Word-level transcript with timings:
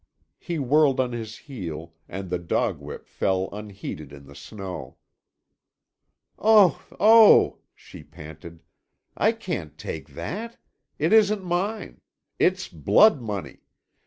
He 0.39 0.57
whirled 0.57 0.99
on 0.99 1.11
his 1.11 1.37
heel, 1.37 1.93
and 2.09 2.31
the 2.31 2.39
dog 2.39 2.79
whip 2.79 3.05
fell 3.05 3.49
unheeded 3.51 4.11
in 4.11 4.25
the 4.25 4.33
snow. 4.33 4.97
"Oh, 6.39 6.81
oh," 6.99 7.59
she 7.75 8.01
panted, 8.01 8.63
"I 9.15 9.31
can't 9.31 9.77
take 9.77 10.07
that. 10.15 10.57
It 10.97 11.13
isn't 11.13 11.43
mine. 11.45 12.01
It's 12.39 12.67
blood 12.67 13.21
money. 13.21 13.59